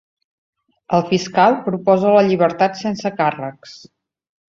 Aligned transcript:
El 0.97 1.03
fiscal 1.09 1.57
proposa 1.67 2.13
la 2.15 2.23
llibertat 2.29 2.81
sense 2.81 3.13
càrrecs. 3.21 3.77